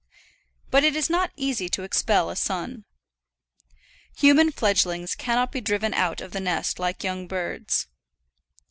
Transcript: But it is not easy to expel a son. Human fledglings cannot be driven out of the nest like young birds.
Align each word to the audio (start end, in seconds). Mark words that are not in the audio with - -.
But 0.71 0.83
it 0.83 0.95
is 0.95 1.11
not 1.11 1.29
easy 1.35 1.69
to 1.69 1.83
expel 1.83 2.31
a 2.31 2.35
son. 2.35 2.85
Human 4.17 4.51
fledglings 4.51 5.13
cannot 5.13 5.51
be 5.51 5.61
driven 5.61 5.93
out 5.93 6.21
of 6.21 6.31
the 6.31 6.39
nest 6.39 6.79
like 6.79 7.03
young 7.03 7.27
birds. 7.27 7.85